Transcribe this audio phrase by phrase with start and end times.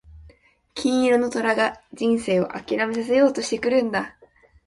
[0.73, 4.17] 金色の虎が人生を諦めさせようとしてくるんだ。